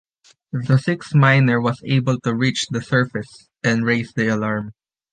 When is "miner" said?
1.13-1.61